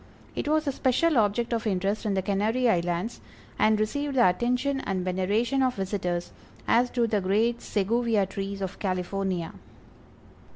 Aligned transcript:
It 0.35 0.47
was 0.47 0.65
a 0.65 0.71
special 0.71 1.15
object 1.19 1.53
of 1.53 1.67
interest 1.67 2.07
in 2.07 2.15
the 2.15 2.23
Canary 2.23 2.67
Islands, 2.67 3.21
and 3.59 3.79
received 3.79 4.15
the 4.15 4.27
attention 4.29 4.79
and 4.79 5.05
veneration 5.05 5.61
of 5.61 5.75
visitors, 5.75 6.31
as 6.67 6.89
do 6.89 7.05
the 7.05 7.21
great 7.21 7.59
Seguvia 7.61 8.25
trees 8.27 8.61
of 8.63 8.79
California. 8.79 9.53